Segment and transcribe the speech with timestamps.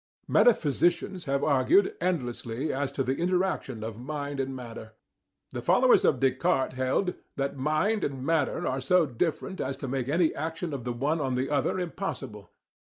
[0.27, 4.93] Metaphysicians have argued endlessly as to the interaction of mind and matter.
[5.51, 10.09] The followers of Descartes held that mind and matter are so different as to make
[10.09, 12.49] any action of the one on the other impossible.